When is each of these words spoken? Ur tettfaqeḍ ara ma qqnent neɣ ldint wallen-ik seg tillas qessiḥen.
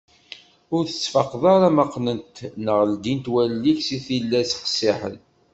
Ur 0.75 0.83
tettfaqeḍ 0.85 1.43
ara 1.53 1.69
ma 1.75 1.85
qqnent 1.89 2.35
neɣ 2.63 2.79
ldint 2.91 3.31
wallen-ik 3.33 3.79
seg 3.87 3.99
tillas 4.07 4.49
qessiḥen. 4.61 5.17